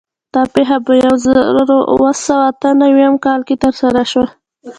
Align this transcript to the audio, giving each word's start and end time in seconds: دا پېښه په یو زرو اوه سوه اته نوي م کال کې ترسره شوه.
دا 0.33 0.43
پېښه 0.53 0.77
په 0.85 0.93
یو 1.05 1.13
زرو 1.23 1.77
اوه 1.93 2.09
سوه 2.25 2.43
اته 2.49 2.69
نوي 2.83 3.05
م 3.13 3.15
کال 3.25 3.41
کې 3.47 3.55
ترسره 3.63 4.01
شوه. 4.11 4.27